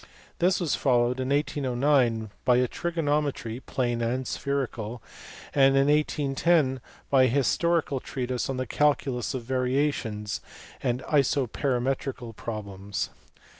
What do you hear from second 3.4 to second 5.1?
(plane and spherical),